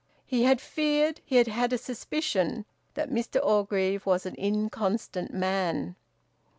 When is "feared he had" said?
0.59-1.45